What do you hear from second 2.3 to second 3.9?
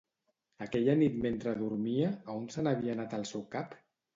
on se n'havia anat el seu cap?